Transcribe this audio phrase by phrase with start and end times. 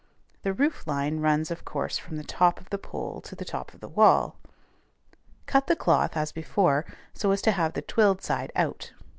[0.41, 3.71] The roof line runs of course from the top of the pole to the top
[3.71, 4.35] of the wall.
[5.45, 8.93] Cut the cloth, as before, so as to have the twilled side out.